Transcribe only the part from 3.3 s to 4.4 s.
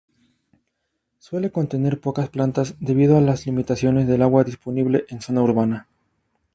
limitaciones del